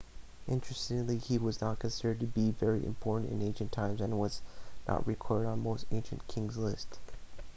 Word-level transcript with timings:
interestingly 0.47 1.19
he 1.19 1.37
was 1.37 1.61
not 1.61 1.77
considered 1.77 2.19
to 2.19 2.25
be 2.25 2.49
very 2.49 2.83
important 2.83 3.31
in 3.31 3.39
ancient 3.43 3.71
times 3.71 4.01
and 4.01 4.17
was 4.19 4.41
not 4.87 5.05
recorded 5.05 5.47
on 5.47 5.61
most 5.61 5.85
ancient 5.91 6.27
king 6.27 6.47
lists 6.55 6.97